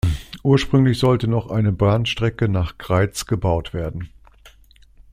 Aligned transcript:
Ursprünglich 0.41 0.97
sollte 0.97 1.27
noch 1.27 1.51
eine 1.51 1.71
Bahnstrecke 1.71 2.49
nach 2.49 2.79
Greiz 2.79 3.27
gebaut 3.27 3.71
werden. 3.71 4.09